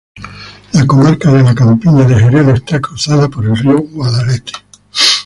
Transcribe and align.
La 0.73 0.87
comarca 0.87 1.29
de 1.31 1.43
la 1.43 1.53
Campiña 1.53 2.03
de 2.07 2.15
Jerez 2.15 2.47
está 2.47 2.79
cruzada 2.79 3.29
por 3.29 3.45
el 3.45 3.55
río 3.55 3.77
Guadalete. 3.91 4.53